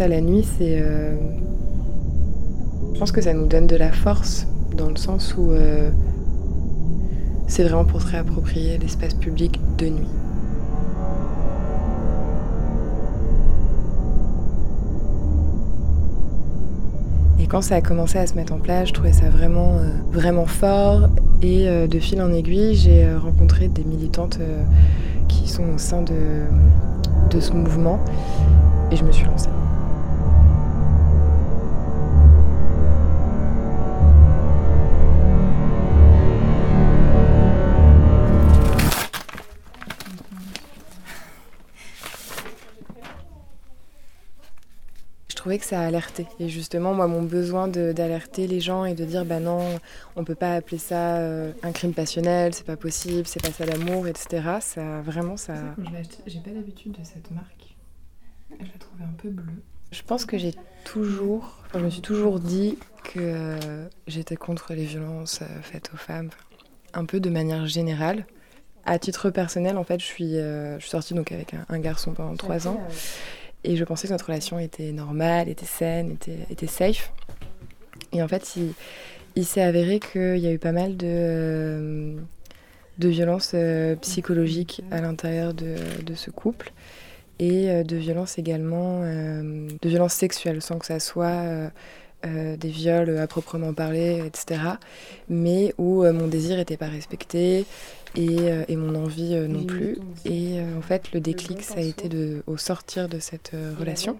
[0.00, 0.80] Ça la nuit, c'est.
[0.80, 1.14] Euh,
[2.94, 5.90] je pense que ça nous donne de la force, dans le sens où euh,
[7.48, 10.08] c'est vraiment pour se réapproprier l'espace public de nuit.
[17.38, 19.90] Et quand ça a commencé à se mettre en place, je trouvais ça vraiment, euh,
[20.12, 21.10] vraiment fort.
[21.42, 24.38] Et de fil en aiguille, j'ai rencontré des militantes
[25.28, 26.14] qui sont au sein de,
[27.28, 27.98] de ce mouvement
[28.90, 29.50] et je me suis lancée.
[45.50, 46.26] Trouvais que ça alertait.
[46.38, 49.80] Et justement, moi, mon besoin d'alerter les gens et de dire, bah non,
[50.14, 53.66] on peut pas appeler ça euh, un crime passionnel, c'est pas possible, c'est pas ça
[53.66, 54.58] l'amour, etc.
[54.60, 55.54] Ça, vraiment, ça.
[56.28, 57.74] J'ai pas l'habitude de cette marque.
[58.60, 59.60] Je la trouvais un peu bleue.
[59.90, 64.84] Je pense que j'ai toujours, je me suis toujours dit que euh, j'étais contre les
[64.84, 66.30] violences euh, faites aux femmes,
[66.94, 68.24] un peu de manière générale.
[68.84, 72.12] À titre personnel, en fait, je suis, je suis sortie donc avec un, un garçon
[72.12, 72.80] pendant trois ans.
[73.64, 77.12] Et je pensais que notre relation était normale, était saine, était, était safe.
[78.12, 78.72] Et en fait, il,
[79.36, 82.14] il s'est avéré qu'il y a eu pas mal de, euh,
[82.98, 86.72] de violences euh, psychologiques à l'intérieur de, de, ce couple
[87.38, 91.70] et euh, de violences également, de violences sexuelles, sans que ça soit
[92.24, 94.60] des viols à proprement parler, etc.
[95.28, 97.64] Mais où mon désir n'était pas respecté,
[98.18, 99.98] euh, et, mon envie euh, non plus.
[100.24, 104.18] Et euh, en fait, le déclic, ça a été de, au sortir de cette relation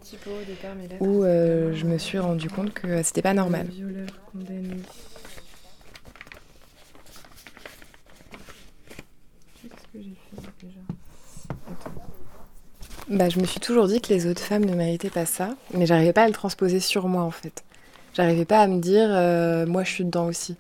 [1.01, 3.67] où je me suis rendu compte que c'était pas normal.
[13.09, 15.85] Bah, je me suis toujours dit que les autres femmes ne méritaient pas ça, mais
[15.85, 17.65] j'arrivais pas à le transposer sur moi en fait.
[18.21, 19.09] J'arrivais pas à me dire,
[19.67, 20.57] moi je suis dedans aussi.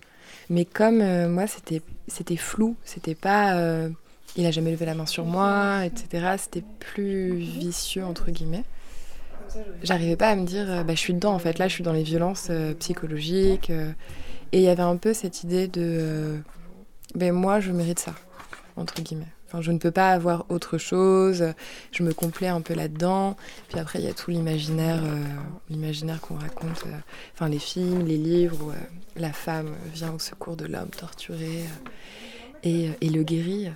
[0.50, 3.56] Mais comme euh, moi, c'était, c'était flou, c'était pas.
[3.56, 3.88] Euh,
[4.37, 6.34] il a jamais levé la main sur moi, etc.
[6.38, 8.65] C'était plus vicieux, entre guillemets.
[9.82, 11.82] J'arrivais pas à me dire, euh, bah, je suis dedans en fait, là je suis
[11.82, 13.70] dans les violences psychologiques.
[13.70, 16.38] et il y avait un peu cette idée de.
[17.15, 18.15] ben moi je mérite ça,
[18.76, 19.26] entre guillemets
[19.61, 21.44] je ne peux pas avoir autre chose.
[21.93, 23.37] Je me complais un peu là-dedans.
[23.69, 25.25] Puis après, il y a tout l'imaginaire, euh,
[25.69, 26.84] l'imaginaire qu'on raconte.
[26.87, 28.75] Euh, les films, les livres où euh,
[29.16, 31.65] la femme vient au secours de l'homme torturé
[32.62, 33.71] et, et, le guérit.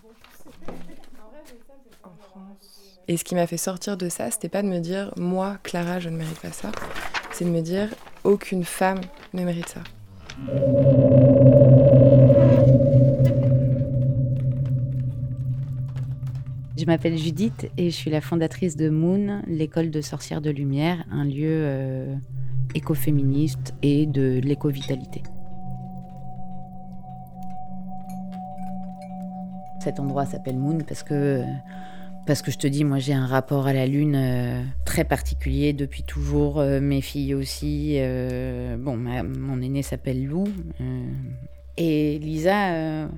[3.08, 5.98] Et ce qui m'a fait sortir de ça, c'était pas de me dire moi, Clara,
[5.98, 6.70] je ne mérite pas ça.
[7.32, 7.88] C'est de me dire
[8.22, 9.00] aucune femme
[9.32, 11.33] ne mérite ça.
[16.84, 21.02] Je m'appelle Judith et je suis la fondatrice de Moon, l'école de sorcières de lumière,
[21.10, 22.14] un lieu euh,
[22.74, 25.22] écoféministe et de l'éco-vitalité.
[29.80, 31.42] Cet endroit s'appelle Moon parce que,
[32.26, 35.72] parce que je te dis, moi j'ai un rapport à la lune euh, très particulier
[35.72, 37.98] depuis toujours, euh, mes filles aussi.
[38.78, 40.44] bon, mon aîné s'appelle Lou.
[41.78, 43.08] et Lisa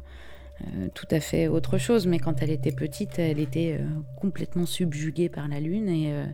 [0.62, 3.84] euh, tout à fait autre chose, mais quand elle était petite, elle était euh,
[4.20, 6.24] complètement subjuguée par la lune et euh,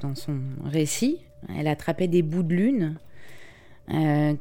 [0.00, 1.20] dans son récit,
[1.56, 2.98] elle attrapait des bouts de lune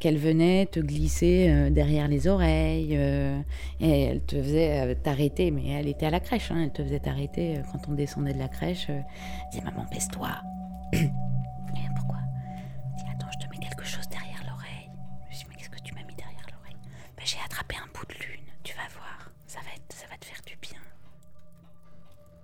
[0.01, 2.93] qu'elle venait te glisser derrière les oreilles
[3.79, 6.99] et elle te faisait t'arrêter, mais elle était à la crèche, hein, elle te faisait
[6.99, 8.87] t'arrêter quand on descendait de la crèche.
[9.53, 10.41] dis maman baisse-toi.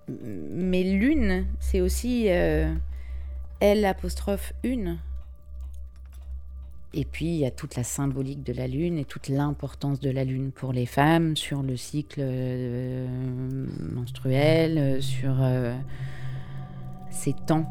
[0.08, 2.72] Mais lune, c'est aussi euh,
[3.60, 4.98] L apostrophe une.
[6.92, 10.10] Et puis il y a toute la symbolique de la lune et toute l'importance de
[10.10, 13.08] la lune pour les femmes sur le cycle euh,
[13.92, 15.34] menstruel, euh, sur
[17.10, 17.66] ces temps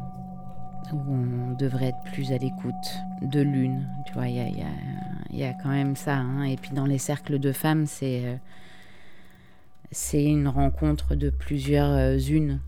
[0.92, 3.88] où on devrait être plus à l'écoute de lune.
[4.06, 4.36] Tu vois, il
[5.32, 6.16] y a, quand même ça.
[6.16, 6.44] Hein.
[6.44, 8.38] Et puis dans les cercles de femmes, c'est
[9.94, 12.60] c'est une rencontre de plusieurs euh, unes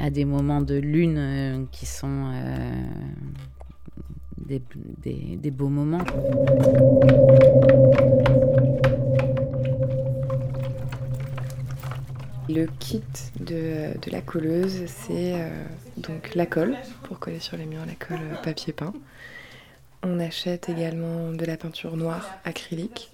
[0.00, 2.72] à des moments de lune euh, qui sont euh,
[4.46, 6.04] des, beaux moments.
[12.48, 13.02] Le kit
[13.38, 15.34] de, la colleuse, c'est
[15.98, 18.94] donc la colle pour coller sur les murs, la colle papier peint.
[20.02, 23.10] On achète également de la peinture noire acrylique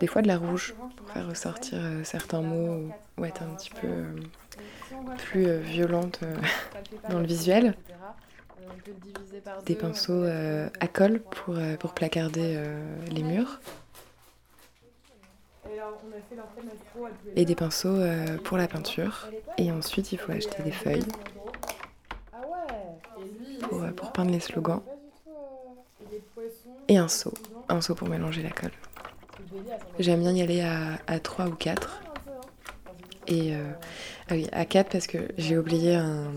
[0.00, 3.70] des fois de la rouge pour faire ressortir euh, certains mots ou, être un petit
[3.70, 4.04] peu euh,
[5.16, 6.20] plus euh, violente
[7.10, 7.74] dans le visuel.
[9.64, 12.62] des pinceaux à colle pour, pour placarder
[13.10, 13.60] les murs
[17.34, 17.98] et des pinceaux
[18.44, 19.28] pour la peinture.
[19.58, 21.06] Et ensuite, il faut acheter des feuilles
[23.62, 24.82] pour, pour peindre les slogans
[26.88, 27.34] et un seau,
[27.68, 28.70] un seau pour mélanger la colle.
[29.98, 32.02] J'aime bien y aller à, à 3 ou 4.
[33.28, 33.70] Et euh,
[34.28, 36.30] ah oui, à 4 parce que j'ai oublié un,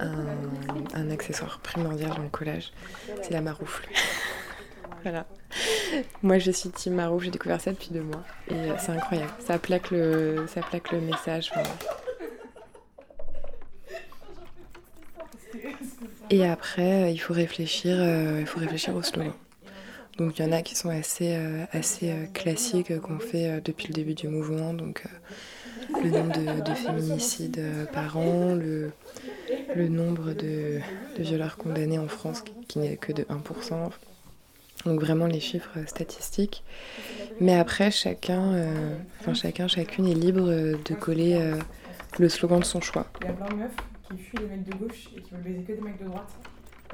[0.00, 2.72] un, accessoire primordial dans le collage,
[3.22, 3.88] c'est la maroufle.
[5.02, 5.26] voilà.
[6.22, 9.32] Moi je suis team maroufle, j'ai découvert ça depuis deux mois et euh, c'est incroyable.
[9.40, 11.52] Ça plaque le, ça plaque le message.
[16.30, 19.32] Et après, il faut réfléchir, euh, il faut réfléchir au slogan.
[20.18, 23.60] Donc il y en a qui sont assez, euh, assez euh, classiques euh, qu'on fait
[23.64, 24.72] depuis le début du mouvement.
[24.72, 25.04] Donc
[26.02, 27.60] le nombre de, féminicides
[27.92, 28.92] par an, le,
[29.74, 30.80] le nombre de,
[31.16, 33.90] de, violeurs condamnés en France qui, n'est que de 1%.
[34.86, 36.62] Donc vraiment les chiffres statistiques.
[37.40, 38.66] Mais après, chacun,
[39.20, 41.54] enfin chacun, chacune est libre de coller
[42.18, 43.06] le slogan de son choix.
[43.20, 43.76] Il y a plein de meufs
[44.08, 46.30] qui fuient les mecs de gauche et qui veulent baiser que des mecs de droite.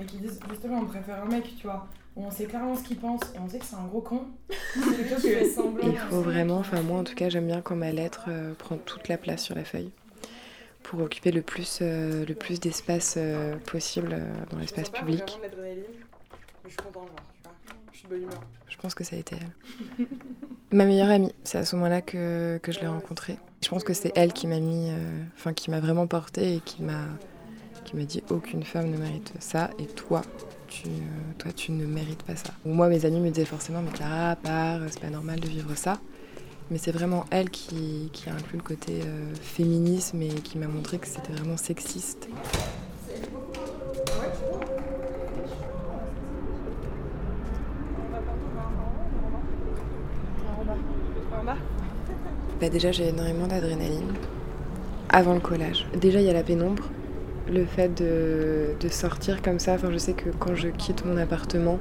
[0.01, 2.97] Et qui disent justement on préfère un mec, tu vois, on sait clairement ce qu'il
[2.97, 4.27] pense et on sait que c'est un gros con.
[4.77, 8.77] Il faut vraiment, enfin moi en tout cas j'aime bien quand ma lettre euh, prend
[8.77, 9.91] toute la place sur la feuille
[10.83, 14.19] pour occuper le plus, euh, le plus d'espace euh, possible
[14.51, 15.39] dans l'espace public.
[18.69, 20.07] Je pense que ça a été elle.
[20.73, 23.37] Ma meilleure amie, c'est à ce moment-là que, que je l'ai rencontrée.
[23.63, 24.91] Je pense que c'est elle qui m'a mis,
[25.37, 27.05] enfin qui m'a vraiment portée et qui m'a
[27.85, 30.23] qui m'a dit aucune femme ne mérite ça et toi
[30.87, 32.51] euh, toi tu ne mérites pas ça.
[32.65, 35.99] Moi mes amis me disaient forcément mais Clara part, c'est pas normal de vivre ça.
[36.71, 40.69] Mais c'est vraiment elle qui, qui, a inclus le côté euh, féminisme et qui m'a
[40.69, 42.29] montré que c'était vraiment sexiste.
[52.61, 54.13] Bah déjà j'ai énormément d'adrénaline
[55.09, 55.89] avant le collage.
[55.99, 56.85] Déjà il y a la pénombre
[57.49, 59.77] le fait de, sortir comme ça.
[59.79, 61.79] Je sais que quand je quitte mon appartement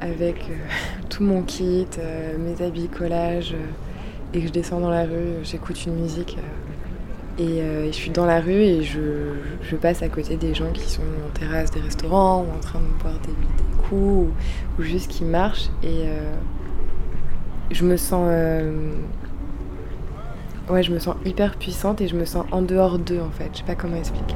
[0.00, 0.54] avec euh,
[1.08, 5.42] tout mon kit, euh, mes habits, collages, euh, et que je descends dans la rue,
[5.42, 6.38] j'écoute une musique.
[7.38, 11.02] Et, je suis dans la rue et je, passe à côté des gens qui sont
[11.02, 13.32] en terrasse des restaurants ou en train de boire des,
[13.88, 14.30] coups
[14.78, 15.68] ou, juste qui marchent.
[15.82, 16.04] Et
[17.70, 18.30] je me sens.
[20.72, 23.50] Ouais, je me sens hyper puissante et je me sens en dehors d'eux en fait.
[23.52, 24.34] Je sais pas comment expliquer.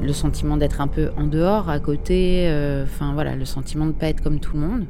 [0.00, 3.92] le sentiment d'être un peu en dehors, à côté, euh, enfin voilà, le sentiment de
[3.92, 4.84] pas être comme tout le monde.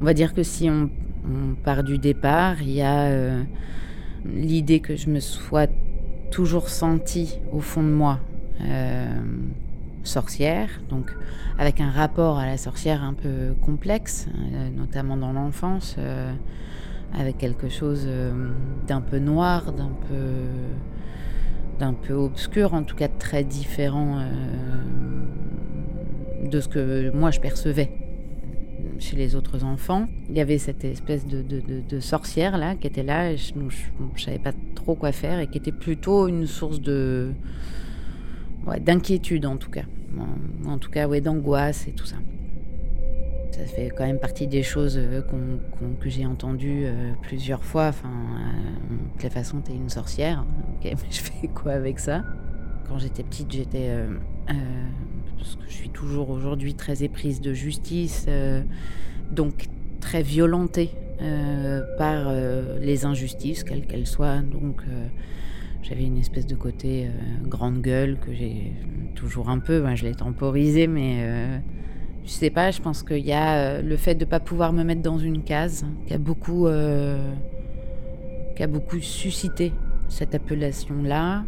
[0.00, 0.88] On va dire que si on,
[1.62, 3.42] part du départ, il y a euh,
[4.24, 5.66] l'idée que je me sois
[6.30, 8.20] toujours sentie au fond de moi
[8.62, 9.06] euh,
[10.08, 11.14] sorcière, donc
[11.58, 14.26] avec un rapport à la sorcière un peu complexe,
[14.76, 15.96] notamment dans l'enfance,
[17.14, 18.08] avec quelque chose
[18.86, 20.16] d'un peu noir, d'un peu
[21.78, 24.28] d'un peu obscur, en tout cas très différent euh,
[26.48, 27.90] de ce que moi je percevais
[28.98, 30.06] chez les autres enfants.
[30.28, 33.70] Il y avait cette espèce de, sorcière là qui était là, et je ne
[34.18, 37.30] savais pas trop quoi faire et qui était plutôt une source de
[38.78, 39.84] d'inquiétude en tout cas,
[40.66, 42.16] en, tout cas ouais d'angoisse et tout ça.
[43.50, 45.20] Ça fait quand même partie des choses euh,
[46.00, 47.88] que j'ai entendues euh, plusieurs fois.
[47.88, 50.44] Enfin, euh, de toute façon, t'es une sorcière.
[50.76, 52.22] Ok, mais je fais quoi avec ça?
[52.88, 53.90] Quand j'étais petite, j'étais.
[55.36, 58.26] parce que je suis toujours aujourd'hui très éprise de justice,
[59.30, 59.66] donc
[60.00, 60.90] très violentée
[61.98, 62.32] par
[62.80, 64.38] les injustices, quelles qu'elles soient.
[64.38, 64.82] Donc.
[65.82, 67.08] J'avais une espèce de côté
[67.44, 68.72] grande gueule que j'ai
[69.14, 71.60] toujours un peu, ben, je l'ai temporisé, mais
[72.28, 74.74] je sais pas, je pense qu'il y a euh, le fait de ne pas pouvoir
[74.74, 77.32] me mettre dans une case qui a beaucoup, euh,
[78.54, 79.72] qui a beaucoup suscité
[80.08, 81.44] cette appellation-là.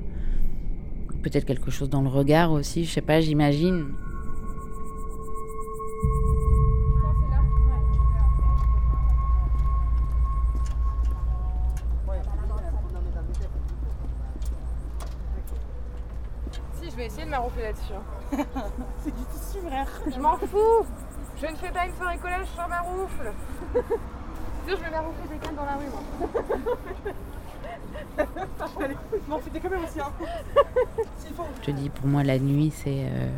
[1.22, 3.88] Peut-être quelque chose dans le regard aussi, je sais pas, j'imagine.
[16.72, 17.92] Si, je vais essayer de m'arrofer là-dessus.
[17.94, 18.02] Hein.
[19.04, 19.87] c'est du tissu, frère.
[20.12, 20.87] Je m'en fous.
[21.40, 23.32] Je ne fais pas une soirée collage sans ma roufle.
[24.64, 26.02] Sinon, je vais m'arroufler des cannes dans la rue, moi.
[29.28, 30.12] non, c'était quand même aussi, hein.
[31.60, 33.04] Je te dis, pour moi, la nuit, c'est.
[33.04, 33.28] Euh,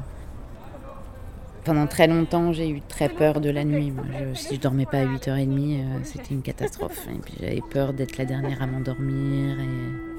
[1.65, 3.93] pendant très longtemps, j'ai eu très peur de la nuit.
[4.35, 7.07] si je dormais pas à 8h30, euh, c'était une catastrophe.
[7.09, 9.61] Et puis j'avais peur d'être la dernière à m'endormir.
[9.61, 10.13] Et...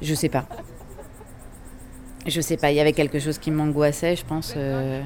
[0.00, 0.46] Je sais pas.
[2.26, 4.54] Je sais pas, il y avait quelque chose qui m'angoissait, je pense.
[4.56, 5.02] Euh.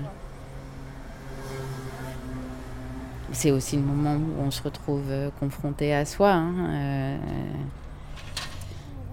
[3.33, 6.31] C'est aussi le moment où on se retrouve euh, confronté à soi.
[6.31, 7.19] Hein,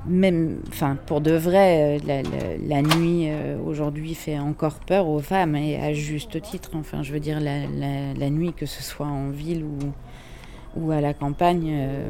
[0.08, 2.22] même, enfin, pour de vrai, euh,
[2.68, 6.72] la, nuit euh, aujourd'hui fait encore peur aux femmes et à juste titre.
[6.76, 11.14] Enfin, je veux dire, la, nuit, que ce soit en ville ou, ou à la
[11.14, 12.10] campagne, euh,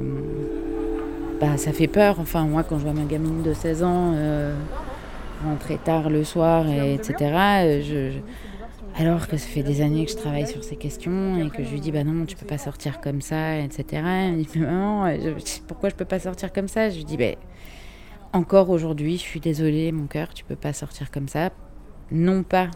[1.40, 2.20] bah, ça fait peur.
[2.20, 4.14] Enfin, moi, quand je vois ma gamine de 16 ans
[5.44, 8.12] rentrer tard le soir, et, etc., je,
[8.98, 11.70] alors que ça fait des années que je travaille sur ces questions et que je
[11.70, 15.04] lui dis bah non tu peux pas sortir comme ça etc elle me dit non
[15.68, 16.90] pourquoi je peux pas sortir comme ça?
[16.90, 17.36] Je lui dis bah
[18.32, 21.52] encore aujourd'hui, je suis désolée, mon cœur, tu peux pas sortir comme ça.
[22.12, 22.68] Non pas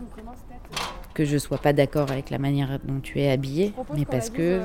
[1.13, 4.61] que je sois pas d'accord avec la manière dont tu es habillée, mais parce que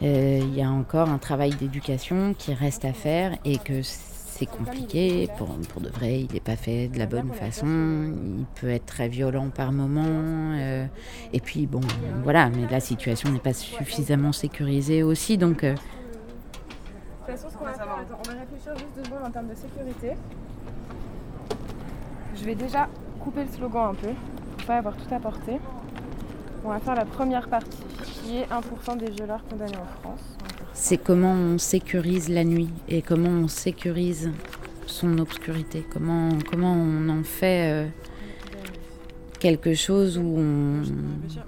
[0.00, 3.82] il y a encore un travail d'éducation qui reste à faire et que
[4.38, 5.28] c'est compliqué.
[5.38, 7.66] Pour, pour, de vrai, il n'est pas fait de la bonne façon.
[7.66, 10.04] Il peut être très violent par moments.
[10.04, 10.86] Euh,
[11.32, 11.80] et puis, bon,
[12.22, 15.38] voilà, mais la situation n'est pas suffisamment sécurisée aussi.
[15.38, 19.30] Donc, euh, de toute façon, ce qu'on va faire, on va réfléchir juste deux en
[19.30, 20.12] termes de sécurité.
[22.34, 22.88] Je vais déjà
[23.18, 24.12] couper le slogan un peu,
[24.56, 25.58] pour pas avoir tout apporté.
[26.64, 30.36] On va faire la première partie, qui est 1% des violeurs condamnés en France.
[30.72, 34.30] C'est comment on sécurise la nuit et comment on sécurise
[34.86, 37.86] son obscurité, comment, comment on en fait euh,
[39.38, 40.38] quelque chose où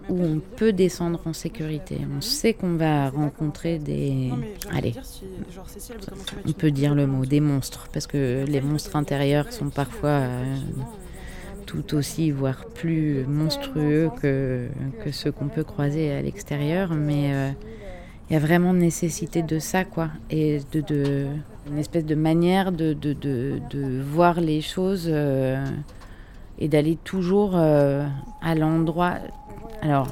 [0.08, 1.98] on, peut descendre en sécurité.
[2.16, 4.30] On sait qu'on va rencontrer des...
[4.72, 4.94] Allez,
[6.46, 10.56] on peut dire le mot, des monstres, parce que les monstres intérieurs sont parfois euh,
[11.66, 14.68] tout aussi, voire plus monstrueux que,
[15.04, 17.50] que ceux qu'on peut croiser à l'extérieur, mais euh,
[18.28, 21.26] il y a vraiment nécessité de ça, quoi, et de,
[21.70, 25.06] une espèce de manière de, de, de, de voir les choses.
[25.08, 25.64] Euh,
[26.58, 28.06] et d'aller toujours euh,
[28.42, 29.14] à l'endroit.
[29.80, 30.08] Alors,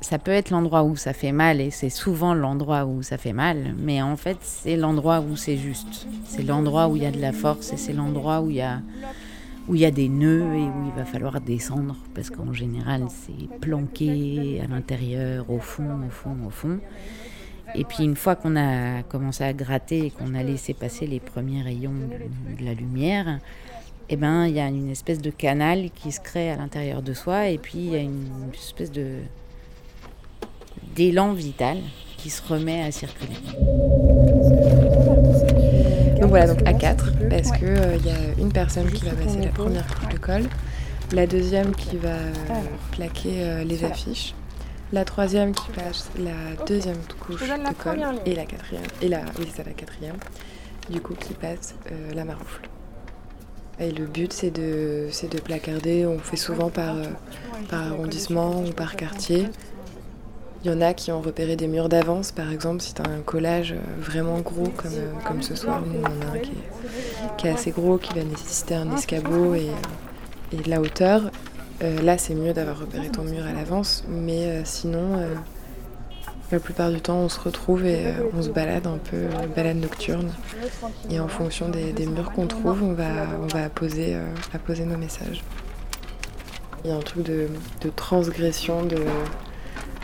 [0.00, 3.32] ça peut être l'endroit où ça fait mal et c'est souvent l'endroit où ça fait
[3.32, 6.06] mal, mais en fait, c'est l'endroit où c'est juste.
[6.26, 8.62] C'est l'endroit où il y a de la force et c'est l'endroit où il y
[8.62, 8.80] a
[9.66, 13.06] où il y a des nœuds et où il va falloir descendre parce qu'en général,
[13.08, 16.80] c'est planqué à l'intérieur, au fond, au fond, au fond.
[17.74, 21.20] Et puis une fois qu'on a commencé à gratter et qu'on a laissé passer les
[21.20, 21.92] premiers rayons
[22.58, 23.38] de la lumière,
[24.08, 27.14] eh ben, il y a une espèce de canal qui se crée à l'intérieur de
[27.14, 27.48] soi.
[27.48, 29.18] Et puis il y a une espèce de
[30.94, 31.78] d'élan vital
[32.16, 33.36] qui se remet à circuler.
[36.20, 39.12] Donc voilà, donc à 4, parce qu'il euh, il y a une personne qui va
[39.12, 40.44] passer la première couche de colle,
[41.12, 42.16] la deuxième qui va
[42.92, 44.34] plaquer euh, les affiches,
[44.94, 49.50] la troisième qui passe la deuxième couche de colle, et la quatrième, et la, oui
[49.52, 50.16] c'est la quatrième,
[50.88, 52.62] du coup qui passe euh, la maroufle.
[53.80, 56.06] Et le but, c'est de, de placarder.
[56.06, 57.06] On fait souvent par, euh,
[57.68, 59.48] par arrondissement ou par quartier.
[60.62, 63.10] Il y en a qui ont repéré des murs d'avance, par exemple, si tu as
[63.10, 64.92] un collage euh, vraiment gros comme,
[65.26, 65.82] comme ce soir.
[65.84, 68.94] Nous, on en a un qui est, qui est, assez gros, qui va nécessiter un
[68.96, 69.70] escabeau et,
[70.52, 71.32] et de la hauteur.
[71.80, 75.18] Là, c'est mieux d'avoir repéré ton mur à l'avance, mais sinon,
[76.54, 79.26] la plupart du temps, on se retrouve et euh, on se balade un peu,
[79.56, 80.30] balade nocturne.
[81.10, 85.42] Et en fonction des, murs qu'on trouve, on va, poser, euh, poser nos messages.
[86.84, 87.48] Il y a un truc de,
[87.96, 88.98] transgression, de,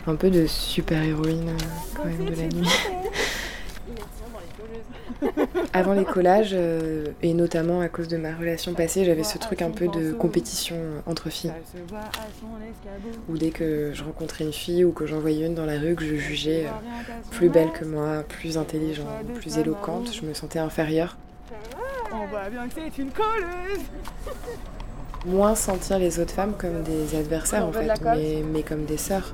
[0.07, 1.57] un peu de super-héroïne euh,
[1.95, 2.67] quand même de la nuit.
[5.73, 9.61] Avant les collages, euh, et notamment à cause de ma relation passée, j'avais ce truc
[9.61, 10.75] un peu de compétition
[11.05, 11.53] entre filles.
[13.29, 15.95] Ou dès que je rencontrais une fille ou que j'en voyais une dans la rue
[15.95, 20.59] que je jugeais euh, plus belle que moi, plus intelligente, plus éloquente, je me sentais
[20.59, 21.17] inférieure.
[22.13, 23.85] On voit bien que c'est une colleuse
[25.25, 29.33] Moins sentir les autres femmes comme des adversaires en fait, mais, mais comme des sœurs.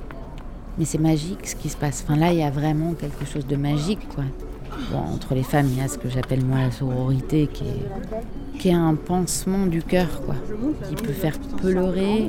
[0.77, 2.03] Mais c'est magique ce qui se passe.
[2.03, 4.25] Enfin là, il y a vraiment quelque chose de magique, quoi
[4.93, 8.69] entre les femmes, il y a ce que j'appelle moi la sororité, qui est, qui
[8.69, 10.36] est un pansement du cœur, quoi,
[10.88, 12.27] qui peut faire pleurer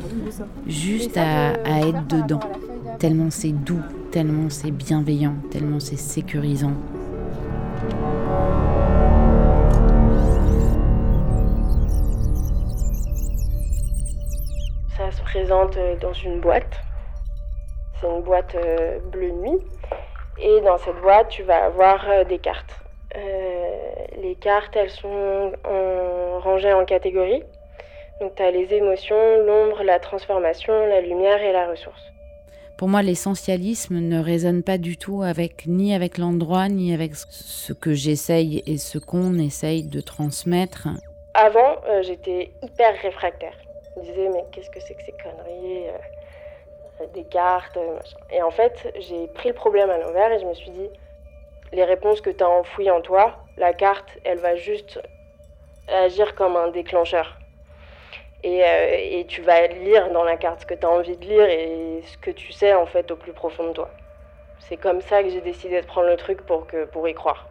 [0.66, 2.40] juste à, à être dedans.
[2.98, 6.72] Tellement c'est doux, tellement c'est bienveillant, tellement c'est sécurisant.
[14.96, 16.76] Ça se présente dans une boîte.
[18.00, 19.60] C'est une boîte euh, bleu nuit.
[20.40, 22.80] Et dans cette boîte, tu vas avoir euh, des cartes.
[23.16, 23.76] Euh,
[24.22, 25.52] les cartes, elles sont
[26.42, 27.42] rangées en catégories.
[28.20, 29.16] Donc tu as les émotions,
[29.46, 32.02] l'ombre, la transformation, la lumière et la ressource.
[32.76, 37.72] Pour moi, l'essentialisme ne résonne pas du tout avec ni avec l'endroit, ni avec ce
[37.72, 40.88] que j'essaye et ce qu'on essaye de transmettre.
[41.34, 43.54] Avant, euh, j'étais hyper réfractaire.
[43.96, 45.86] Je me disais, mais qu'est-ce que c'est que ces conneries
[47.14, 47.98] Des cartes, euh.
[48.30, 50.88] Et en fait, j'ai pris le problème à l'envers et je me suis dit,
[51.72, 55.00] les réponses que tu as enfouies en toi, la carte, elle va juste
[55.88, 57.38] agir comme un déclencheur.
[58.44, 61.44] Euh, et, tu vas lire dans la carte ce que tu as envie de lire
[61.44, 63.90] et ce que tu sais en fait au plus profond de toi.
[64.60, 67.48] C'est comme ça que j'ai décidé de prendre le truc pour, que, pour y croire.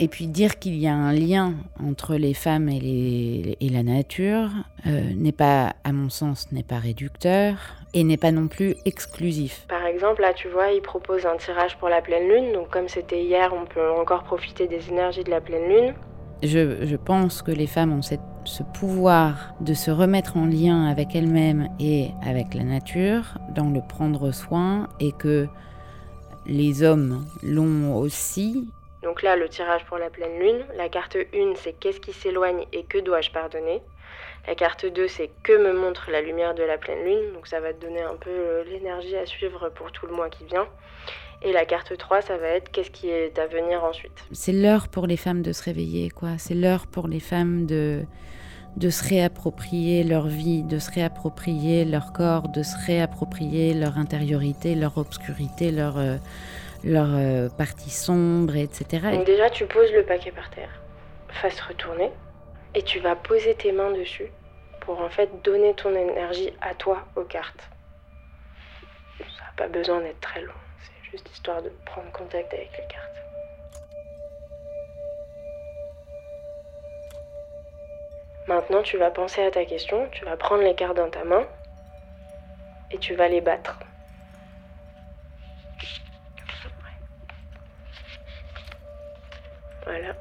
[0.00, 3.82] Et puis dire qu'il y a un lien entre les femmes et, les, et la
[3.82, 4.48] nature
[4.86, 7.56] euh, n'est pas, à mon sens, n'est pas réducteur
[7.94, 9.64] et n'est pas non plus exclusif.
[9.68, 12.52] Par exemple, là, tu vois, il propose un tirage pour la pleine lune.
[12.52, 15.94] Donc, comme c'était hier, on peut encore profiter des énergies de la pleine lune.
[16.42, 20.86] Je, je pense que les femmes ont cette ce pouvoir de se remettre en lien
[20.86, 25.46] avec elle-même et avec la nature, dans le prendre soin, et que
[26.46, 28.68] les hommes l'ont aussi.
[29.02, 32.64] Donc là, le tirage pour la pleine lune, la carte 1, c'est qu'est-ce qui s'éloigne
[32.72, 33.82] et que dois-je pardonner?
[34.48, 37.60] La carte 2, c'est que me montre la lumière de la pleine lune, donc ça
[37.60, 40.66] va te donner un peu euh, l'énergie à suivre pour tout le mois qui vient.
[41.42, 44.24] Et la carte 3, ça va être qu'est-ce qui est à venir ensuite.
[44.32, 46.30] C'est l'heure pour les femmes de se réveiller, quoi.
[46.38, 48.04] C'est l'heure pour les femmes de,
[48.78, 54.74] de se réapproprier leur vie, de se réapproprier leur corps, de se réapproprier leur intériorité,
[54.74, 56.16] leur obscurité, leur, euh,
[56.84, 59.10] leur euh, partie sombre, etc.
[59.12, 60.70] Donc déjà, tu poses le paquet par terre,
[61.28, 62.12] face retournée,
[62.74, 64.30] et tu vas poser tes mains dessus
[64.88, 67.68] pour en fait donner ton énergie à toi aux cartes.
[69.18, 72.86] Ça n'a pas besoin d'être très long, c'est juste histoire de prendre contact avec les
[72.86, 73.22] cartes.
[78.46, 81.46] Maintenant, tu vas penser à ta question, tu vas prendre les cartes dans ta main
[82.90, 83.78] et tu vas les battre.
[89.84, 90.14] Voilà.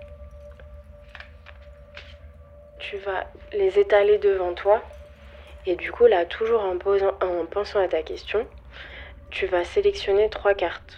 [2.90, 4.82] Tu vas les étaler devant toi
[5.66, 8.48] et du coup là, toujours en, en pensant à ta question,
[9.30, 10.98] tu vas sélectionner trois cartes.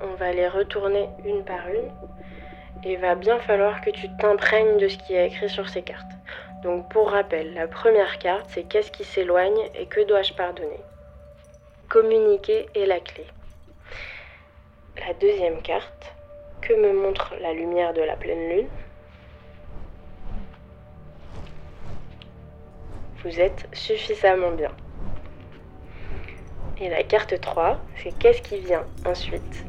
[0.00, 1.90] On va les retourner une par une
[2.84, 6.12] il va bien falloir que tu t'imprègnes de ce qui est écrit sur ces cartes.
[6.62, 10.80] Donc pour rappel, la première carte, c'est qu'est-ce qui s'éloigne et que dois-je pardonner?
[11.88, 13.26] Communiquer est la clé.
[15.04, 16.15] La deuxième carte,
[16.66, 18.66] que me montre la lumière de la pleine lune
[23.22, 24.70] Vous êtes suffisamment bien.
[26.78, 29.64] Et la carte 3, c'est qu'est-ce qui vient ensuite?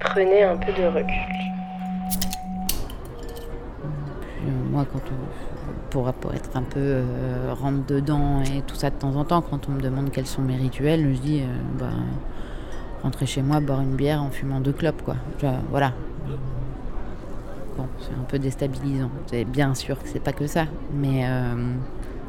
[0.00, 1.42] Prenez un peu de recul.
[4.44, 8.96] Euh, moi, quand on, pour, être un peu euh, rentre dedans et tout ça de
[8.96, 11.46] temps en temps, quand on me demande quels sont mes rituels, je dis euh,
[11.78, 11.86] bah,
[13.02, 15.16] rentrer chez moi, boire une bière en fumant deux clopes, quoi.
[15.70, 15.92] voilà.
[17.76, 19.10] Bon, c'est un peu déstabilisant.
[19.26, 21.26] C'est bien sûr que c'est pas que ça, mais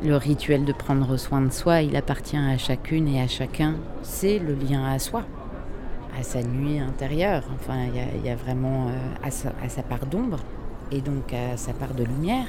[0.03, 3.75] le rituel de prendre soin de soi, il appartient à chacune et à chacun.
[4.01, 5.23] C'est le lien à soi
[6.19, 7.43] à sa nuit intérieure.
[7.55, 8.91] Enfin, il y, a vraiment euh,
[9.23, 10.39] à, sa, part d'ombre
[10.91, 12.47] et donc à sa part de lumière.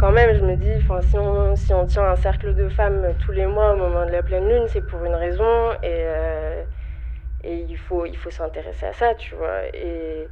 [0.00, 3.32] Quand même, je me dis, si on, si on tient un cercle de femmes tous
[3.32, 6.62] les mois au moment de la pleine lune, c'est pour une raison et, euh,
[7.44, 9.66] et il faut, il faut s'intéresser à ça, tu vois.
[9.74, 10.26] Et,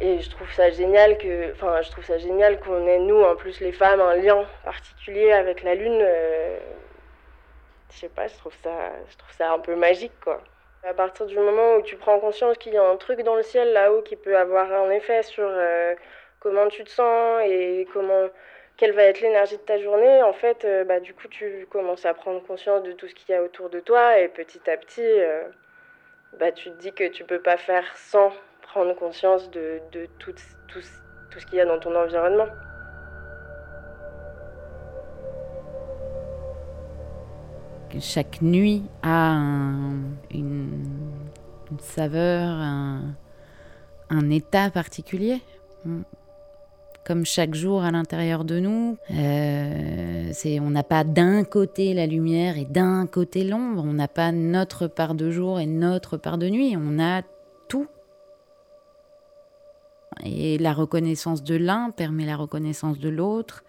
[0.00, 3.36] et je trouve ça génial que, enfin, je trouve ça génial qu'on ait nous, en
[3.36, 6.00] plus les femmes, un lien particulier avec la lune.
[6.00, 6.58] Euh,
[7.92, 8.70] je sais pas, je trouve ça,
[9.10, 10.40] je trouve ça un peu magique, quoi.
[10.88, 13.42] À partir du moment où tu prends conscience qu'il y a un truc dans le
[13.42, 15.94] ciel là-haut qui peut avoir un effet sur euh,
[16.40, 18.28] comment tu te sens et comment,
[18.76, 22.04] quelle va être l'énergie de ta journée, en fait, euh, bah du coup tu commences
[22.04, 24.76] à prendre conscience de tout ce qu'il y a autour de toi et petit à
[24.76, 25.02] petit,
[26.38, 28.32] bah tu te dis que tu peux pas faire sans
[28.74, 29.80] prendre conscience de,
[30.18, 32.46] tout, ce qu'il y a dans ton environnement.
[38.00, 39.36] Chaque nuit a
[40.32, 40.82] une,
[41.78, 42.48] saveur,
[44.10, 45.40] un, état particulier
[47.04, 48.96] comme chaque jour à l'intérieur de nous.
[49.12, 53.84] Euh, on n'a pas d'un côté la lumière et d'un côté l'ombre.
[53.86, 56.76] On n'a pas notre part de jour et notre part de nuit.
[56.76, 57.22] On a
[57.68, 57.86] tout
[60.22, 63.64] et la reconnaissance de l'un permet la reconnaissance de l'autre.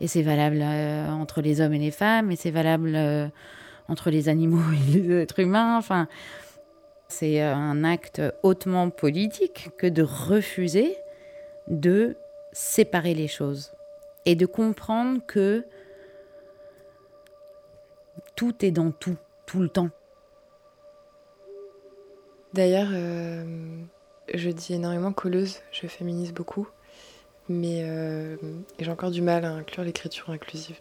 [0.00, 3.28] Et c'est valable euh, entre les hommes et les femmes, et c'est valable euh,
[3.88, 5.76] entre les animaux et les êtres humains.
[5.78, 6.08] Enfin,
[7.08, 10.96] c'est un acte hautement politique que de refuser
[11.68, 12.16] de
[12.56, 13.72] séparer les choses
[14.24, 15.66] et de comprendre que
[18.34, 19.90] tout est dans tout, tout le temps.
[22.54, 23.44] D'ailleurs, euh,
[24.32, 26.66] je dis énormément colleuse, je féminise beaucoup,
[27.50, 28.36] mais euh,
[28.78, 30.78] j'ai encore du mal à inclure l'écriture inclusive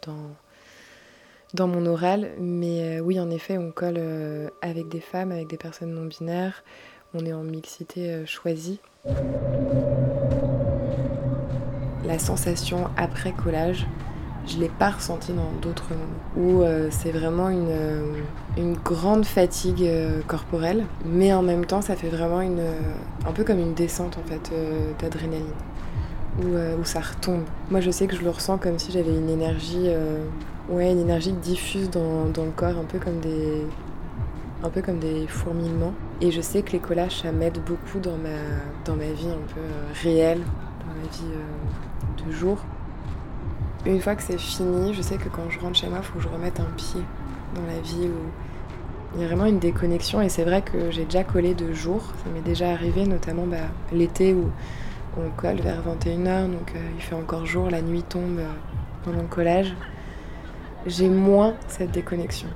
[1.53, 2.31] dans, mon oral.
[2.39, 3.99] Mais euh, oui, en effet, on colle
[4.61, 6.63] avec des femmes, avec des personnes non binaires,
[7.13, 8.79] on est en mixité choisie.
[12.15, 13.85] La sensation après collage,
[14.47, 16.15] je ne l'ai pas ressenti dans d'autres moments.
[16.37, 18.13] Où euh, c'est vraiment une, euh,
[18.55, 22.63] une, grande fatigue euh, corporelle, mais en même temps, ça fait vraiment une,
[23.27, 24.49] un peu comme une descente en fait
[24.97, 25.43] d'adrénaline,
[26.41, 27.43] où, où, ça retombe.
[27.69, 29.89] Moi, je sais que je le ressens comme si j'avais une énergie,
[30.69, 33.67] ouais, une énergie diffuse dans, dans, le corps, un peu comme des,
[34.63, 35.93] un peu comme des fourmillements.
[36.21, 38.29] Et je sais que les collages, ça m'aide beaucoup dans ma,
[38.85, 39.61] dans ma vie un peu
[40.01, 41.35] réelle, dans ma vie
[42.31, 42.57] jour.
[43.85, 46.17] Une fois que c'est fini, je sais que quand je rentre chez moi, il faut
[46.17, 47.01] que je remette un pied
[47.53, 50.21] dans la vie où il y a vraiment une déconnexion.
[50.21, 52.01] Et c'est vrai que j'ai déjà collé de jour.
[52.23, 53.57] Ça m'est déjà arrivé, notamment bah,
[53.91, 54.49] l'été où
[55.17, 58.51] on colle vers 21h, donc euh, il fait encore jour, la nuit tombe euh,
[59.03, 59.73] pendant le collage.
[60.85, 62.49] J'ai moins cette déconnexion.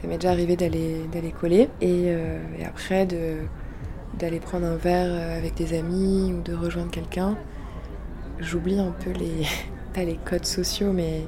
[0.00, 3.36] Ça m'est déjà arrivé d'aller, d'aller coller euh, et après de,
[4.22, 7.36] d'aller prendre un verre avec des amis ou de rejoindre quelqu'un
[8.42, 9.46] j'oublie un peu les,
[9.94, 11.22] pas les codes sociaux, mais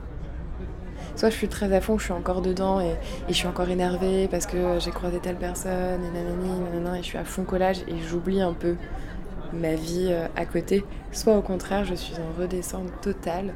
[1.16, 2.94] soit je suis très à fond, je suis encore dedans et,
[3.28, 7.18] je suis encore énervée parce que j'ai croisé telle personne et nanani, et je suis
[7.18, 8.76] à fond collage et j'oublie un peu
[9.52, 10.84] ma vie euh, à côté.
[11.12, 13.54] Soit au contraire, je suis en redescente totale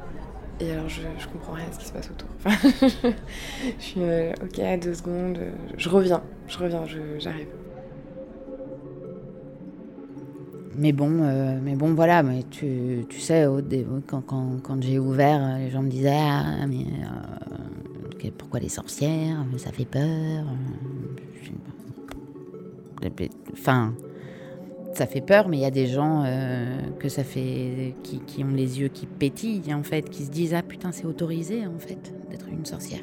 [0.60, 2.28] et alors je, je comprends rien à ce qui se passe autour.
[3.78, 5.38] je suis euh, ok, deux secondes,
[5.76, 6.84] je reviens, je reviens,
[7.18, 7.48] j'arrive.
[10.78, 13.46] Mais bon, euh, mais bon, voilà, mais tu, sais,
[14.06, 16.86] quand, quand, quand j'ai ouvert, les gens me disaient Ah, mais
[18.24, 20.44] euh, pourquoi les sorcières Ça fait peur.
[23.52, 23.94] Enfin,
[24.94, 28.44] ça fait peur, mais il y a des gens euh, que ça fait, qui, qui,
[28.44, 31.78] ont les yeux qui pétillent, en fait, qui se disent Ah putain, c'est autorisé, en
[31.78, 33.02] fait, d'être une sorcière.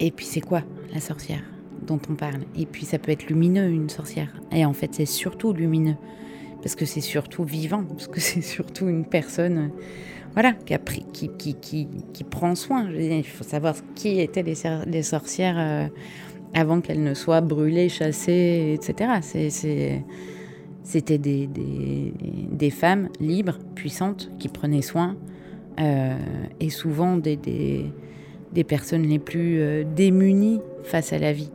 [0.00, 0.62] Et puis, c'est quoi
[0.94, 1.42] la sorcière?
[1.86, 2.40] Dont on parle.
[2.56, 4.32] Et puis ça peut être lumineux, une sorcière.
[4.52, 5.96] Et en fait, c'est surtout lumineux.
[6.62, 9.70] Parce que c'est surtout vivant, parce que c'est surtout une personne
[10.34, 12.88] voilà, qui, a pris, qui, qui, qui, qui prend soin.
[12.90, 15.88] il faut savoir qui étaient les, sorcières euh,
[16.54, 20.02] avant qu'elles ne soient brûlées, chassées, etc.
[20.84, 22.12] C'était des, des,
[22.50, 25.16] des, femmes libres, puissantes, qui prenaient soin,
[25.80, 26.16] euh,
[26.60, 31.50] et souvent des, des, personnes les plus euh, démunies face à la vie.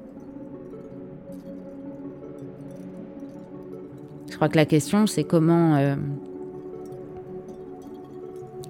[4.38, 5.96] Crois que la question, c'est comment, euh,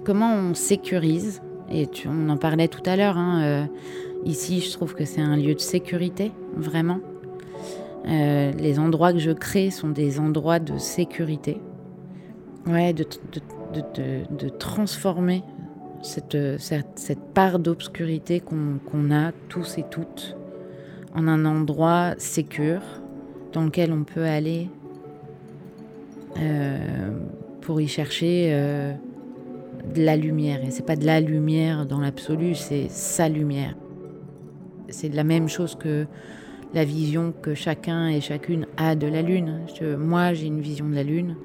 [0.04, 1.42] comment on sécurise.
[1.70, 3.18] Et on en parlait tout à l'heure.
[3.18, 3.64] Hein, euh,
[4.24, 7.00] ici, je trouve que c'est un lieu de sécurité, vraiment.
[8.06, 11.60] Euh, les endroits que je crée sont des endroits de sécurité.
[12.66, 13.04] Ouais, de,
[13.74, 15.42] de, transformer
[16.00, 20.34] cette, cette, part d'obscurité qu'on a tous et toutes
[21.14, 22.80] en un endroit sécur
[23.52, 24.68] dans lequel on peut aller
[26.40, 27.10] euh,
[27.60, 28.92] pour y chercher euh,
[29.94, 30.64] de la lumière.
[30.64, 33.74] Et c'est pas de la lumière dans l'absolu, c'est sa lumière.
[34.88, 36.06] C'est la même chose que
[36.74, 39.62] la vision que chacun et chacune a de la lune.
[39.98, 41.36] moi, j'ai une vision de la lune.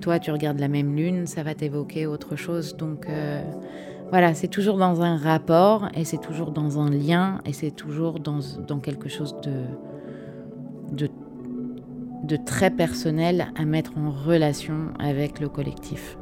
[0.00, 2.76] Toi, tu regardes la même lune, ça va t'évoquer autre chose.
[2.76, 3.42] Donc euh,
[4.10, 8.18] voilà, c'est toujours dans un rapport et c'est toujours dans un lien et c'est toujours
[8.18, 11.08] dans, dans quelque chose de, de
[12.22, 16.16] de très personnel à mettre en relation avec le collectif.